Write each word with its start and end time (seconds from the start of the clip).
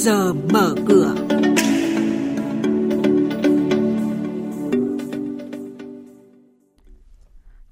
giờ 0.00 0.32
mở 0.32 0.74
cửa. 0.88 1.14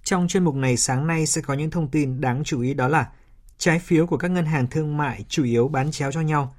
Trong 0.05 0.29
chuyên 0.29 0.45
mục 0.45 0.55
này 0.55 0.77
sáng 0.77 1.07
nay 1.07 1.27
sẽ 1.27 1.41
có 1.41 1.55
những 1.55 1.71
thông 1.71 1.89
tin 1.89 2.21
đáng 2.21 2.45
chú 2.45 2.61
ý 2.61 2.75
đó 2.75 2.89
là 2.89 3.13
trái 3.59 3.79
phiếu 3.79 4.07
của 4.07 4.17
các 4.17 4.31
ngân 4.31 4.47
hàng 4.47 4.67
thương 4.67 4.97
mại 4.97 5.25
chủ 5.29 5.45
yếu 5.45 5.69
bán 5.69 5.91
chéo 5.91 6.13
cho 6.13 6.21
nhau. 6.21 6.55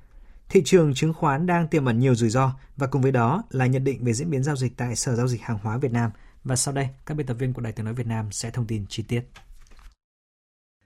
Thị 0.49 0.61
trường 0.65 0.93
chứng 0.93 1.13
khoán 1.13 1.45
đang 1.45 1.67
tiềm 1.67 1.85
ẩn 1.85 1.99
nhiều 1.99 2.15
rủi 2.15 2.29
ro 2.29 2.53
và 2.77 2.87
cùng 2.87 3.01
với 3.01 3.11
đó 3.11 3.43
là 3.49 3.65
nhận 3.65 3.83
định 3.83 4.03
về 4.03 4.13
diễn 4.13 4.29
biến 4.29 4.43
giao 4.43 4.55
dịch 4.55 4.77
tại 4.77 4.95
Sở 4.95 5.15
Giao 5.15 5.27
dịch 5.27 5.41
Hàng 5.41 5.59
hóa 5.63 5.77
Việt 5.77 5.91
Nam. 5.91 6.11
Và 6.43 6.55
sau 6.55 6.73
đây, 6.73 6.87
các 7.05 7.17
biên 7.17 7.27
tập 7.27 7.33
viên 7.33 7.53
của 7.53 7.61
Đài 7.61 7.73
Tiếng 7.73 7.85
Nói 7.85 7.93
Việt 7.93 8.07
Nam 8.07 8.31
sẽ 8.31 8.51
thông 8.51 8.67
tin 8.67 8.85
chi 8.89 9.03
tiết. 9.07 9.21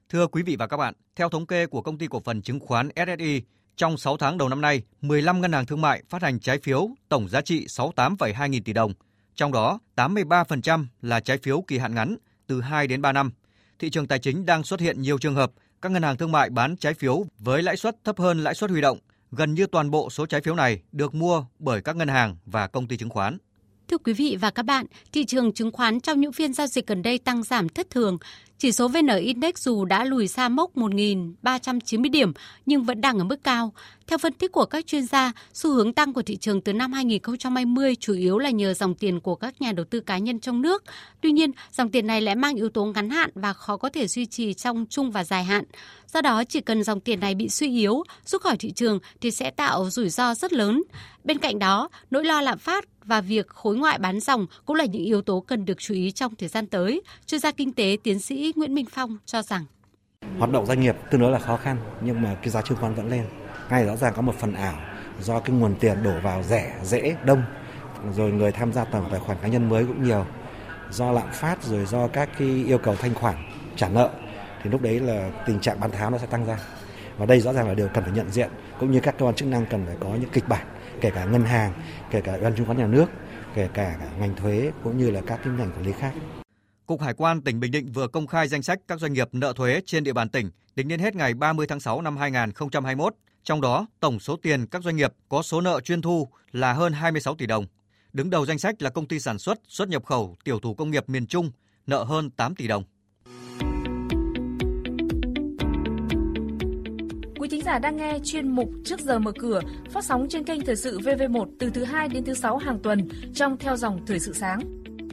Thưa 0.09 0.27
quý 0.27 0.43
vị 0.43 0.55
và 0.55 0.67
các 0.67 0.77
bạn, 0.77 0.93
theo 1.15 1.29
thống 1.29 1.45
kê 1.45 1.67
của 1.67 1.81
công 1.81 1.97
ty 1.97 2.07
cổ 2.07 2.19
phần 2.19 2.41
chứng 2.41 2.59
khoán 2.59 2.89
SSI, 2.95 3.41
trong 3.75 3.97
6 3.97 4.17
tháng 4.17 4.37
đầu 4.37 4.49
năm 4.49 4.61
nay, 4.61 4.81
15 5.01 5.41
ngân 5.41 5.51
hàng 5.51 5.65
thương 5.65 5.81
mại 5.81 6.03
phát 6.09 6.21
hành 6.21 6.39
trái 6.39 6.59
phiếu 6.63 6.89
tổng 7.09 7.29
giá 7.29 7.41
trị 7.41 7.65
68,2 7.65 8.47
nghìn 8.47 8.63
tỷ 8.63 8.73
đồng. 8.73 8.93
Trong 9.35 9.51
đó, 9.51 9.79
83% 9.95 10.85
là 11.01 11.19
trái 11.19 11.37
phiếu 11.37 11.63
kỳ 11.67 11.77
hạn 11.77 11.95
ngắn, 11.95 12.15
từ 12.47 12.61
2 12.61 12.87
đến 12.87 13.01
3 13.01 13.11
năm. 13.11 13.31
Thị 13.79 13.89
trường 13.89 14.07
tài 14.07 14.19
chính 14.19 14.45
đang 14.45 14.63
xuất 14.63 14.79
hiện 14.79 15.01
nhiều 15.01 15.17
trường 15.17 15.35
hợp 15.35 15.51
các 15.81 15.91
ngân 15.91 16.03
hàng 16.03 16.17
thương 16.17 16.31
mại 16.31 16.49
bán 16.49 16.77
trái 16.77 16.93
phiếu 16.93 17.25
với 17.39 17.63
lãi 17.63 17.77
suất 17.77 18.03
thấp 18.03 18.19
hơn 18.19 18.43
lãi 18.43 18.55
suất 18.55 18.69
huy 18.69 18.81
động. 18.81 18.97
Gần 19.31 19.53
như 19.53 19.67
toàn 19.67 19.91
bộ 19.91 20.09
số 20.09 20.25
trái 20.25 20.41
phiếu 20.41 20.55
này 20.55 20.81
được 20.91 21.15
mua 21.15 21.45
bởi 21.59 21.81
các 21.81 21.95
ngân 21.95 22.07
hàng 22.07 22.37
và 22.45 22.67
công 22.67 22.87
ty 22.87 22.97
chứng 22.97 23.09
khoán. 23.09 23.37
Thưa 23.87 23.97
quý 23.97 24.13
vị 24.13 24.37
và 24.41 24.49
các 24.49 24.63
bạn, 24.63 24.85
thị 25.11 25.25
trường 25.25 25.53
chứng 25.53 25.71
khoán 25.71 25.99
trong 25.99 26.21
những 26.21 26.31
phiên 26.31 26.53
giao 26.53 26.67
dịch 26.67 26.87
gần 26.87 27.01
đây 27.01 27.17
tăng 27.17 27.43
giảm 27.43 27.69
thất 27.69 27.89
thường. 27.89 28.17
Chỉ 28.63 28.71
số 28.71 28.87
VN 28.87 29.07
Index 29.07 29.55
dù 29.55 29.85
đã 29.85 30.03
lùi 30.03 30.27
xa 30.27 30.49
mốc 30.49 30.75
1.390 30.75 32.11
điểm 32.11 32.33
nhưng 32.65 32.83
vẫn 32.83 33.01
đang 33.01 33.17
ở 33.17 33.23
mức 33.23 33.43
cao. 33.43 33.73
Theo 34.07 34.17
phân 34.17 34.33
tích 34.33 34.51
của 34.51 34.65
các 34.65 34.87
chuyên 34.87 35.05
gia, 35.05 35.31
xu 35.53 35.73
hướng 35.73 35.93
tăng 35.93 36.13
của 36.13 36.21
thị 36.21 36.37
trường 36.37 36.61
từ 36.61 36.73
năm 36.73 36.93
2020 36.93 37.95
chủ 37.95 38.13
yếu 38.13 38.37
là 38.37 38.49
nhờ 38.49 38.73
dòng 38.73 38.95
tiền 38.95 39.19
của 39.19 39.35
các 39.35 39.61
nhà 39.61 39.71
đầu 39.71 39.85
tư 39.85 39.99
cá 39.99 40.17
nhân 40.17 40.39
trong 40.39 40.61
nước. 40.61 40.83
Tuy 41.21 41.31
nhiên, 41.31 41.51
dòng 41.71 41.89
tiền 41.89 42.07
này 42.07 42.21
lại 42.21 42.35
mang 42.35 42.55
yếu 42.55 42.69
tố 42.69 42.85
ngắn 42.85 43.09
hạn 43.09 43.29
và 43.35 43.53
khó 43.53 43.77
có 43.77 43.89
thể 43.89 44.07
duy 44.07 44.25
trì 44.25 44.53
trong 44.53 44.85
trung 44.89 45.11
và 45.11 45.23
dài 45.23 45.43
hạn. 45.43 45.63
Do 46.13 46.21
đó, 46.21 46.43
chỉ 46.43 46.61
cần 46.61 46.83
dòng 46.83 46.99
tiền 46.99 47.19
này 47.19 47.35
bị 47.35 47.49
suy 47.49 47.79
yếu, 47.79 48.03
rút 48.25 48.41
khỏi 48.41 48.57
thị 48.57 48.71
trường 48.71 48.99
thì 49.21 49.31
sẽ 49.31 49.51
tạo 49.51 49.89
rủi 49.89 50.09
ro 50.09 50.35
rất 50.35 50.53
lớn. 50.53 50.83
Bên 51.23 51.37
cạnh 51.37 51.59
đó, 51.59 51.89
nỗi 52.11 52.25
lo 52.25 52.41
lạm 52.41 52.57
phát 52.57 52.85
và 53.05 53.21
việc 53.21 53.47
khối 53.47 53.75
ngoại 53.77 53.97
bán 53.97 54.19
dòng 54.19 54.45
cũng 54.65 54.75
là 54.75 54.85
những 54.85 55.03
yếu 55.03 55.21
tố 55.21 55.39
cần 55.39 55.65
được 55.65 55.79
chú 55.79 55.93
ý 55.93 56.11
trong 56.11 56.35
thời 56.35 56.49
gian 56.49 56.67
tới. 56.67 57.01
Chuyên 57.27 57.41
gia 57.41 57.51
kinh 57.51 57.73
tế 57.73 57.97
tiến 58.03 58.19
sĩ 58.19 58.52
Nguyễn 58.55 58.75
Minh 58.75 58.85
Phong 58.91 59.17
cho 59.25 59.41
rằng. 59.41 59.65
Hoạt 60.37 60.51
động 60.51 60.65
doanh 60.65 60.79
nghiệp 60.79 60.95
tương 61.11 61.21
đối 61.21 61.31
là 61.31 61.39
khó 61.39 61.57
khăn 61.57 61.77
nhưng 62.01 62.21
mà 62.21 62.35
cái 62.41 62.49
giá 62.49 62.61
chứng 62.61 62.77
khoán 62.77 62.95
vẫn 62.95 63.09
lên. 63.09 63.25
Ngay 63.69 63.85
rõ 63.85 63.95
ràng 63.95 64.13
có 64.15 64.21
một 64.21 64.35
phần 64.35 64.53
ảo 64.53 64.75
do 65.21 65.39
cái 65.39 65.55
nguồn 65.55 65.75
tiền 65.75 66.03
đổ 66.03 66.13
vào 66.23 66.43
rẻ, 66.43 66.79
dễ, 66.83 67.15
đông 67.25 67.43
rồi 68.15 68.31
người 68.31 68.51
tham 68.51 68.73
gia 68.73 68.85
tổng 68.85 69.07
tài 69.11 69.19
khoản 69.19 69.37
cá 69.41 69.47
nhân 69.47 69.69
mới 69.69 69.85
cũng 69.85 70.03
nhiều. 70.03 70.25
Do 70.91 71.11
lạm 71.11 71.31
phát 71.31 71.63
rồi 71.63 71.85
do 71.85 72.07
các 72.07 72.29
cái 72.37 72.47
yêu 72.47 72.77
cầu 72.77 72.95
thanh 72.95 73.13
khoản 73.13 73.35
trả 73.75 73.89
nợ 73.89 74.09
thì 74.63 74.69
lúc 74.69 74.81
đấy 74.81 74.99
là 74.99 75.29
tình 75.45 75.59
trạng 75.59 75.79
bán 75.79 75.91
tháo 75.91 76.09
nó 76.09 76.17
sẽ 76.17 76.27
tăng 76.27 76.45
ra. 76.45 76.57
Và 77.17 77.25
đây 77.25 77.39
rõ 77.39 77.53
ràng 77.53 77.67
là 77.67 77.73
điều 77.73 77.87
cần 77.93 78.03
phải 78.03 78.13
nhận 78.13 78.31
diện 78.31 78.49
cũng 78.79 78.91
như 78.91 78.99
các 78.99 79.15
cơ 79.17 79.25
quan 79.25 79.35
chức 79.35 79.47
năng 79.47 79.65
cần 79.65 79.85
phải 79.85 79.95
có 79.99 80.09
những 80.09 80.29
kịch 80.33 80.47
bản 80.47 80.65
kể 81.01 81.09
cả 81.09 81.25
ngân 81.25 81.45
hàng 81.45 81.73
kể 82.11 82.21
cả 82.21 82.31
ủy 82.31 82.41
ban 82.41 82.55
chứng 82.55 82.65
khoán 82.65 82.77
nhà 82.77 82.87
nước 82.87 83.05
kể 83.55 83.69
cả 83.73 83.95
ngành 84.19 84.35
thuế 84.35 84.71
cũng 84.83 84.97
như 84.97 85.11
là 85.11 85.21
các 85.27 85.39
cái 85.43 85.53
ngành 85.57 85.71
quản 85.71 85.85
lý 85.85 85.91
khác. 85.91 86.13
Cục 86.85 87.01
Hải 87.01 87.13
quan 87.13 87.41
tỉnh 87.41 87.59
Bình 87.59 87.71
Định 87.71 87.91
vừa 87.91 88.07
công 88.07 88.27
khai 88.27 88.47
danh 88.47 88.63
sách 88.63 88.79
các 88.87 88.99
doanh 88.99 89.13
nghiệp 89.13 89.29
nợ 89.31 89.53
thuế 89.53 89.81
trên 89.85 90.03
địa 90.03 90.13
bàn 90.13 90.29
tỉnh 90.29 90.49
tính 90.75 90.87
đến 90.87 90.99
hết 90.99 91.15
ngày 91.15 91.33
30 91.33 91.67
tháng 91.67 91.79
6 91.79 92.01
năm 92.01 92.17
2021. 92.17 93.15
Trong 93.43 93.61
đó, 93.61 93.87
tổng 93.99 94.19
số 94.19 94.35
tiền 94.35 94.67
các 94.67 94.83
doanh 94.83 94.95
nghiệp 94.95 95.13
có 95.29 95.41
số 95.41 95.61
nợ 95.61 95.79
chuyên 95.79 96.01
thu 96.01 96.27
là 96.51 96.73
hơn 96.73 96.93
26 96.93 97.35
tỷ 97.35 97.45
đồng. 97.45 97.65
Đứng 98.13 98.29
đầu 98.29 98.45
danh 98.45 98.59
sách 98.59 98.81
là 98.81 98.89
công 98.89 99.07
ty 99.07 99.19
sản 99.19 99.39
xuất, 99.39 99.59
xuất 99.67 99.89
nhập 99.89 100.05
khẩu, 100.05 100.35
tiểu 100.43 100.59
thủ 100.59 100.73
công 100.73 100.91
nghiệp 100.91 101.09
miền 101.09 101.27
Trung, 101.27 101.51
nợ 101.87 102.03
hơn 102.03 102.29
8 102.29 102.55
tỷ 102.55 102.67
đồng. 102.67 102.83
Quý 107.39 107.49
thính 107.49 107.61
giả 107.65 107.79
đang 107.79 107.97
nghe 107.97 108.19
chuyên 108.23 108.47
mục 108.47 108.69
Trước 108.85 108.99
giờ 108.99 109.19
mở 109.19 109.31
cửa 109.39 109.61
phát 109.91 110.05
sóng 110.05 110.27
trên 110.29 110.43
kênh 110.43 110.65
Thời 110.65 110.75
sự 110.75 110.99
VV1 110.99 111.45
từ 111.59 111.69
thứ 111.69 111.83
2 111.83 112.07
đến 112.07 112.25
thứ 112.25 112.33
6 112.33 112.57
hàng 112.57 112.79
tuần 112.83 113.09
trong 113.35 113.57
theo 113.57 113.77
dòng 113.77 114.05
Thời 114.05 114.19
sự 114.19 114.33
sáng. 114.33 114.59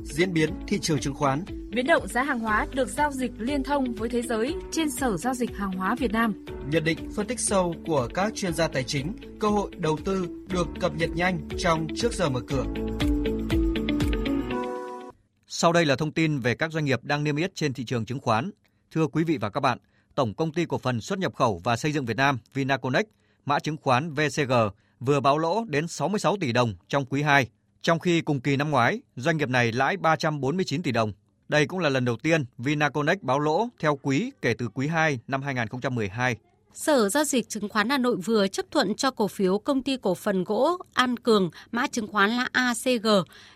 Diễn 0.04 0.32
biến 0.32 0.50
thị 0.68 0.78
trường 0.78 0.98
chứng 0.98 1.14
khoán 1.14 1.44
Biến 1.70 1.86
động 1.86 2.08
giá 2.08 2.22
hàng 2.22 2.38
hóa 2.38 2.66
được 2.74 2.88
giao 2.88 3.12
dịch 3.12 3.30
liên 3.38 3.62
thông 3.62 3.94
với 3.94 4.08
thế 4.08 4.22
giới 4.22 4.54
trên 4.72 4.90
Sở 4.90 5.16
Giao 5.16 5.34
dịch 5.34 5.56
Hàng 5.56 5.72
hóa 5.72 5.94
Việt 5.94 6.12
Nam. 6.12 6.44
Nhận 6.70 6.84
định 6.84 6.98
phân 7.16 7.26
tích 7.26 7.40
sâu 7.40 7.74
của 7.86 8.08
các 8.14 8.32
chuyên 8.34 8.54
gia 8.54 8.68
tài 8.68 8.84
chính, 8.84 9.12
cơ 9.40 9.48
hội 9.48 9.70
đầu 9.76 9.98
tư 10.04 10.28
được 10.48 10.68
cập 10.80 10.94
nhật 10.94 11.10
nhanh 11.14 11.48
trong 11.58 11.86
trước 11.96 12.12
giờ 12.12 12.28
mở 12.28 12.40
cửa. 12.46 12.64
Sau 15.46 15.72
đây 15.72 15.86
là 15.86 15.96
thông 15.96 16.12
tin 16.12 16.38
về 16.38 16.54
các 16.54 16.72
doanh 16.72 16.84
nghiệp 16.84 17.04
đang 17.04 17.24
niêm 17.24 17.36
yết 17.36 17.54
trên 17.54 17.72
thị 17.72 17.84
trường 17.84 18.04
chứng 18.04 18.20
khoán. 18.20 18.50
Thưa 18.90 19.06
quý 19.06 19.24
vị 19.24 19.38
và 19.40 19.50
các 19.50 19.60
bạn, 19.60 19.78
Tổng 20.14 20.34
công 20.34 20.52
ty 20.52 20.64
cổ 20.64 20.78
phần 20.78 21.00
xuất 21.00 21.18
nhập 21.18 21.34
khẩu 21.34 21.60
và 21.64 21.76
xây 21.76 21.92
dựng 21.92 22.06
Việt 22.06 22.16
Nam 22.16 22.38
Vinaconex, 22.54 23.04
mã 23.44 23.58
chứng 23.58 23.76
khoán 23.76 24.14
VCG 24.14 24.52
vừa 25.00 25.20
báo 25.20 25.38
lỗ 25.38 25.64
đến 25.64 25.88
66 25.88 26.36
tỷ 26.40 26.52
đồng 26.52 26.74
trong 26.88 27.04
quý 27.04 27.22
2, 27.22 27.48
trong 27.82 27.98
khi 27.98 28.20
cùng 28.20 28.40
kỳ 28.40 28.56
năm 28.56 28.70
ngoái, 28.70 29.00
doanh 29.16 29.36
nghiệp 29.36 29.48
này 29.48 29.72
lãi 29.72 29.96
349 29.96 30.82
tỷ 30.82 30.92
đồng. 30.92 31.12
Đây 31.50 31.66
cũng 31.66 31.78
là 31.78 31.88
lần 31.88 32.04
đầu 32.04 32.16
tiên 32.16 32.44
Vinaconex 32.58 33.18
báo 33.22 33.40
lỗ 33.40 33.68
theo 33.78 33.98
quý 34.02 34.32
kể 34.42 34.54
từ 34.58 34.68
quý 34.74 34.86
2 34.86 35.18
năm 35.28 35.42
2012. 35.42 36.36
Sở 36.74 37.08
Giao 37.08 37.24
dịch 37.24 37.48
Chứng 37.48 37.68
khoán 37.68 37.88
Hà 37.88 37.98
Nội 37.98 38.16
vừa 38.16 38.46
chấp 38.46 38.66
thuận 38.70 38.94
cho 38.94 39.10
cổ 39.10 39.28
phiếu 39.28 39.58
công 39.58 39.82
ty 39.82 39.96
cổ 39.96 40.14
phần 40.14 40.44
gỗ 40.44 40.78
An 40.94 41.16
Cường, 41.16 41.50
mã 41.72 41.86
chứng 41.86 42.06
khoán 42.06 42.30
là 42.30 42.48
ACG, 42.52 43.08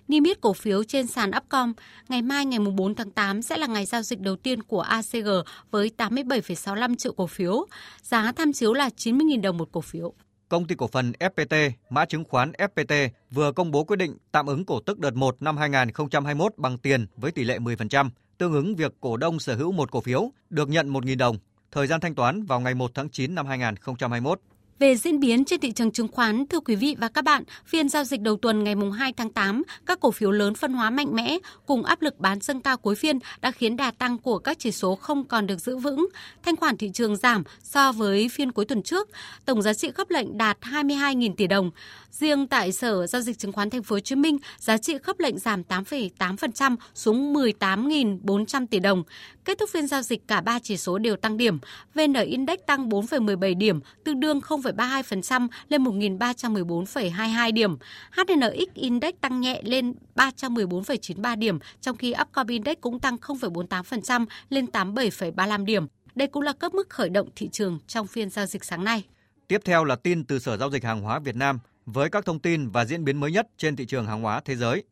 niêm 0.08 0.24
yết 0.24 0.40
cổ 0.40 0.52
phiếu 0.52 0.84
trên 0.84 1.06
sàn 1.06 1.30
Upcom. 1.36 1.72
Ngày 2.08 2.22
mai 2.22 2.46
ngày 2.46 2.58
4 2.58 2.94
tháng 2.94 3.10
8 3.10 3.42
sẽ 3.42 3.56
là 3.56 3.66
ngày 3.66 3.86
giao 3.86 4.02
dịch 4.02 4.20
đầu 4.20 4.36
tiên 4.36 4.62
của 4.62 4.80
ACG 4.80 5.28
với 5.70 5.90
87,65 5.96 6.96
triệu 6.96 7.12
cổ 7.12 7.26
phiếu. 7.26 7.66
Giá 8.02 8.32
tham 8.32 8.52
chiếu 8.52 8.72
là 8.72 8.88
90.000 8.96 9.40
đồng 9.40 9.58
một 9.58 9.68
cổ 9.72 9.80
phiếu. 9.80 10.14
Công 10.48 10.66
ty 10.66 10.74
cổ 10.74 10.86
phần 10.86 11.12
FPT, 11.20 11.70
mã 11.90 12.04
chứng 12.04 12.24
khoán 12.24 12.52
FPT 12.52 13.08
vừa 13.30 13.52
công 13.52 13.70
bố 13.70 13.84
quyết 13.84 13.96
định 13.96 14.16
tạm 14.32 14.46
ứng 14.46 14.64
cổ 14.64 14.80
tức 14.80 14.98
đợt 14.98 15.14
1 15.14 15.42
năm 15.42 15.56
2021 15.56 16.52
bằng 16.56 16.78
tiền 16.78 17.06
với 17.16 17.30
tỷ 17.30 17.44
lệ 17.44 17.58
10%, 17.58 18.10
tương 18.38 18.52
ứng 18.52 18.76
việc 18.76 18.92
cổ 19.00 19.16
đông 19.16 19.38
sở 19.38 19.54
hữu 19.54 19.72
một 19.72 19.90
cổ 19.90 20.00
phiếu 20.00 20.30
được 20.50 20.68
nhận 20.68 20.92
1.000 20.92 21.18
đồng. 21.18 21.38
Thời 21.72 21.86
gian 21.86 22.00
thanh 22.00 22.14
toán 22.14 22.42
vào 22.42 22.60
ngày 22.60 22.74
1 22.74 22.90
tháng 22.94 23.08
9 23.08 23.34
năm 23.34 23.46
2021. 23.46 24.40
Về 24.78 24.96
diễn 24.96 25.20
biến 25.20 25.44
trên 25.44 25.60
thị 25.60 25.72
trường 25.72 25.90
chứng 25.90 26.08
khoán, 26.08 26.46
thưa 26.46 26.60
quý 26.60 26.76
vị 26.76 26.96
và 26.98 27.08
các 27.08 27.24
bạn, 27.24 27.44
phiên 27.66 27.88
giao 27.88 28.04
dịch 28.04 28.20
đầu 28.20 28.36
tuần 28.36 28.64
ngày 28.64 28.74
2 28.98 29.12
tháng 29.12 29.32
8, 29.32 29.62
các 29.86 30.00
cổ 30.00 30.10
phiếu 30.10 30.30
lớn 30.30 30.54
phân 30.54 30.72
hóa 30.72 30.90
mạnh 30.90 31.14
mẽ 31.14 31.38
cùng 31.66 31.84
áp 31.84 32.02
lực 32.02 32.18
bán 32.18 32.40
dâng 32.40 32.60
cao 32.60 32.76
cuối 32.76 32.94
phiên 32.94 33.18
đã 33.40 33.50
khiến 33.50 33.76
đà 33.76 33.90
tăng 33.90 34.18
của 34.18 34.38
các 34.38 34.58
chỉ 34.58 34.72
số 34.72 34.94
không 34.94 35.24
còn 35.24 35.46
được 35.46 35.60
giữ 35.60 35.76
vững. 35.76 36.06
Thanh 36.42 36.56
khoản 36.56 36.76
thị 36.76 36.90
trường 36.94 37.16
giảm 37.16 37.42
so 37.62 37.92
với 37.92 38.28
phiên 38.28 38.52
cuối 38.52 38.64
tuần 38.64 38.82
trước, 38.82 39.08
tổng 39.44 39.62
giá 39.62 39.74
trị 39.74 39.90
khớp 39.90 40.10
lệnh 40.10 40.38
đạt 40.38 40.58
22.000 40.60 41.34
tỷ 41.34 41.46
đồng. 41.46 41.70
Riêng 42.10 42.46
tại 42.46 42.72
Sở 42.72 43.06
giao 43.06 43.22
dịch 43.22 43.38
chứng 43.38 43.52
khoán 43.52 43.70
Thành 43.70 43.82
phố 43.82 43.96
Hồ 43.96 44.00
Chí 44.00 44.14
Minh, 44.14 44.38
giá 44.58 44.78
trị 44.78 44.98
khớp 44.98 45.20
lệnh 45.20 45.38
giảm 45.38 45.62
8,8% 45.68 46.76
xuống 46.94 47.34
18.400 47.34 48.66
tỷ 48.66 48.78
đồng. 48.78 49.02
Kết 49.44 49.58
thúc 49.58 49.70
phiên 49.70 49.86
giao 49.86 50.02
dịch 50.02 50.28
cả 50.28 50.40
ba 50.40 50.58
chỉ 50.58 50.76
số 50.76 50.98
đều 50.98 51.16
tăng 51.16 51.36
điểm. 51.36 51.58
VN 51.94 52.12
Index 52.12 52.58
tăng 52.66 52.88
4,17 52.88 53.58
điểm, 53.58 53.80
tương 54.04 54.20
đương 54.20 54.40
0,32% 54.72 55.48
lên 55.68 55.84
1.314,22 55.84 57.52
điểm. 57.52 57.76
HNX 58.10 58.74
Index 58.74 59.14
tăng 59.20 59.40
nhẹ 59.40 59.60
lên 59.64 59.94
314,93 60.14 61.38
điểm, 61.38 61.58
trong 61.80 61.96
khi 61.96 62.14
Upcom 62.22 62.46
Index 62.46 62.76
cũng 62.80 63.00
tăng 63.00 63.16
0,48% 63.16 64.26
lên 64.48 64.66
87,35 64.72 65.64
điểm. 65.64 65.86
Đây 66.14 66.28
cũng 66.28 66.42
là 66.42 66.52
cấp 66.52 66.74
mức 66.74 66.90
khởi 66.90 67.08
động 67.08 67.28
thị 67.36 67.48
trường 67.48 67.78
trong 67.86 68.06
phiên 68.06 68.30
giao 68.30 68.46
dịch 68.46 68.64
sáng 68.64 68.84
nay. 68.84 69.04
Tiếp 69.48 69.60
theo 69.64 69.84
là 69.84 69.96
tin 69.96 70.24
từ 70.24 70.38
Sở 70.38 70.56
Giao 70.56 70.70
dịch 70.70 70.84
Hàng 70.84 71.02
hóa 71.02 71.18
Việt 71.18 71.36
Nam 71.36 71.58
với 71.86 72.10
các 72.10 72.24
thông 72.24 72.38
tin 72.38 72.68
và 72.68 72.84
diễn 72.84 73.04
biến 73.04 73.20
mới 73.20 73.32
nhất 73.32 73.48
trên 73.56 73.76
thị 73.76 73.86
trường 73.86 74.06
hàng 74.06 74.22
hóa 74.22 74.40
thế 74.44 74.56
giới. 74.56 74.84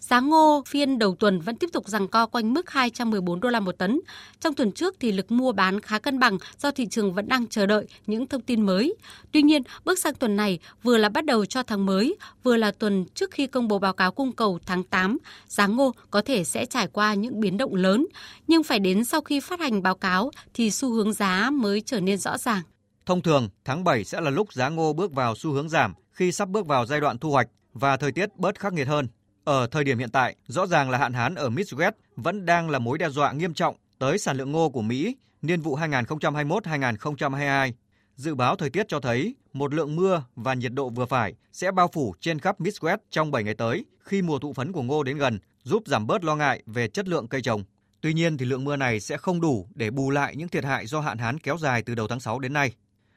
Giá 0.00 0.20
ngô 0.20 0.62
phiên 0.66 0.98
đầu 0.98 1.14
tuần 1.14 1.40
vẫn 1.40 1.56
tiếp 1.56 1.70
tục 1.72 1.88
rằng 1.88 2.08
co 2.08 2.26
quanh 2.26 2.54
mức 2.54 2.70
214 2.70 3.40
đô 3.40 3.48
la 3.48 3.60
một 3.60 3.78
tấn. 3.78 4.00
Trong 4.40 4.54
tuần 4.54 4.72
trước 4.72 4.96
thì 5.00 5.12
lực 5.12 5.30
mua 5.30 5.52
bán 5.52 5.80
khá 5.80 5.98
cân 5.98 6.18
bằng 6.18 6.38
do 6.58 6.70
thị 6.70 6.86
trường 6.86 7.14
vẫn 7.14 7.28
đang 7.28 7.46
chờ 7.46 7.66
đợi 7.66 7.86
những 8.06 8.26
thông 8.26 8.40
tin 8.40 8.66
mới. 8.66 8.94
Tuy 9.32 9.42
nhiên, 9.42 9.62
bước 9.84 9.98
sang 9.98 10.14
tuần 10.14 10.36
này 10.36 10.58
vừa 10.82 10.98
là 10.98 11.08
bắt 11.08 11.24
đầu 11.24 11.44
cho 11.44 11.62
tháng 11.62 11.86
mới, 11.86 12.16
vừa 12.42 12.56
là 12.56 12.70
tuần 12.70 13.04
trước 13.14 13.30
khi 13.30 13.46
công 13.46 13.68
bố 13.68 13.78
báo 13.78 13.92
cáo 13.92 14.12
cung 14.12 14.32
cầu 14.32 14.58
tháng 14.66 14.84
8, 14.84 15.18
giá 15.48 15.66
ngô 15.66 15.94
có 16.10 16.22
thể 16.22 16.44
sẽ 16.44 16.66
trải 16.66 16.86
qua 16.86 17.14
những 17.14 17.40
biến 17.40 17.56
động 17.56 17.74
lớn, 17.74 18.06
nhưng 18.46 18.62
phải 18.62 18.78
đến 18.78 19.04
sau 19.04 19.20
khi 19.20 19.40
phát 19.40 19.60
hành 19.60 19.82
báo 19.82 19.94
cáo 19.94 20.30
thì 20.54 20.70
xu 20.70 20.92
hướng 20.92 21.12
giá 21.12 21.50
mới 21.50 21.80
trở 21.80 22.00
nên 22.00 22.18
rõ 22.18 22.38
ràng. 22.38 22.62
Thông 23.06 23.22
thường, 23.22 23.48
tháng 23.64 23.84
7 23.84 24.04
sẽ 24.04 24.20
là 24.20 24.30
lúc 24.30 24.52
giá 24.52 24.68
ngô 24.68 24.92
bước 24.92 25.12
vào 25.12 25.34
xu 25.36 25.52
hướng 25.52 25.68
giảm 25.68 25.94
khi 26.10 26.32
sắp 26.32 26.48
bước 26.48 26.66
vào 26.66 26.86
giai 26.86 27.00
đoạn 27.00 27.18
thu 27.18 27.30
hoạch 27.30 27.48
và 27.72 27.96
thời 27.96 28.12
tiết 28.12 28.36
bớt 28.36 28.58
khắc 28.60 28.72
nghiệt 28.72 28.88
hơn. 28.88 29.08
Ở 29.48 29.66
thời 29.66 29.84
điểm 29.84 29.98
hiện 29.98 30.10
tại, 30.10 30.36
rõ 30.46 30.66
ràng 30.66 30.90
là 30.90 30.98
hạn 30.98 31.12
hán 31.12 31.34
ở 31.34 31.48
Midwest 31.48 31.92
vẫn 32.16 32.46
đang 32.46 32.70
là 32.70 32.78
mối 32.78 32.98
đe 32.98 33.08
dọa 33.10 33.32
nghiêm 33.32 33.54
trọng 33.54 33.76
tới 33.98 34.18
sản 34.18 34.36
lượng 34.36 34.52
ngô 34.52 34.68
của 34.68 34.82
Mỹ 34.82 35.16
niên 35.42 35.60
vụ 35.60 35.76
2021-2022. 35.76 37.72
Dự 38.14 38.34
báo 38.34 38.56
thời 38.56 38.70
tiết 38.70 38.88
cho 38.88 39.00
thấy 39.00 39.34
một 39.52 39.74
lượng 39.74 39.96
mưa 39.96 40.22
và 40.36 40.54
nhiệt 40.54 40.72
độ 40.72 40.88
vừa 40.88 41.06
phải 41.06 41.34
sẽ 41.52 41.70
bao 41.70 41.88
phủ 41.92 42.14
trên 42.20 42.38
khắp 42.38 42.60
Midwest 42.60 42.98
trong 43.10 43.30
7 43.30 43.44
ngày 43.44 43.54
tới 43.54 43.84
khi 44.00 44.22
mùa 44.22 44.38
thụ 44.38 44.52
phấn 44.52 44.72
của 44.72 44.82
ngô 44.82 45.02
đến 45.02 45.18
gần, 45.18 45.38
giúp 45.62 45.82
giảm 45.86 46.06
bớt 46.06 46.24
lo 46.24 46.36
ngại 46.36 46.62
về 46.66 46.88
chất 46.88 47.08
lượng 47.08 47.28
cây 47.28 47.42
trồng. 47.42 47.64
Tuy 48.00 48.14
nhiên 48.14 48.36
thì 48.38 48.44
lượng 48.44 48.64
mưa 48.64 48.76
này 48.76 49.00
sẽ 49.00 49.16
không 49.16 49.40
đủ 49.40 49.68
để 49.74 49.90
bù 49.90 50.10
lại 50.10 50.36
những 50.36 50.48
thiệt 50.48 50.64
hại 50.64 50.86
do 50.86 51.00
hạn 51.00 51.18
hán 51.18 51.38
kéo 51.38 51.58
dài 51.58 51.82
từ 51.82 51.94
đầu 51.94 52.08
tháng 52.08 52.20
6 52.20 52.38
đến 52.38 52.52
nay. 52.52 52.72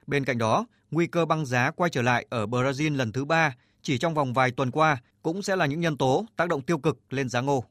Bên 0.08 0.26
cạnh 0.26 0.38
đó, 0.38 0.66
nguy 0.92 1.08
cơ 1.08 1.26
băng 1.26 1.46
giá 1.46 1.72
quay 1.72 1.90
trở 1.90 2.02
lại 2.02 2.26
ở 2.30 2.46
Brazil 2.46 2.98
lần 2.98 3.12
thứ 3.12 3.26
ba 3.26 3.56
chỉ 3.82 3.98
trong 3.98 4.14
vòng 4.14 4.34
vài 4.34 4.52
tuần 4.52 4.72
qua 4.72 4.98
cũng 5.22 5.42
sẽ 5.42 5.56
là 5.56 5.66
những 5.66 5.82
nhân 5.82 5.98
tố 5.98 6.26
tác 6.36 6.50
động 6.50 6.62
tiêu 6.62 6.78
cực 6.78 7.14
lên 7.14 7.30
giá 7.30 7.42
ngô. 7.42 7.64